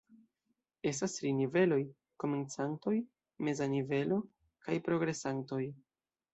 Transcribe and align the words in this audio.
Estas 0.91 1.17
tri 1.17 1.33
niveloj: 1.41 1.77
komencantoj, 2.25 2.95
meza 3.49 3.69
nivelo 3.77 4.21
kaj 4.67 4.81
progresantoj. 4.91 5.65